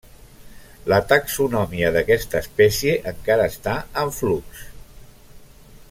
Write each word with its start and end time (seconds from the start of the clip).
La 0.93 0.97
taxonomia 1.11 1.91
d'aquesta 1.97 2.41
espècie 2.45 2.97
encara 3.13 3.47
està 3.53 3.77
en 4.05 4.15
flux. 4.23 4.65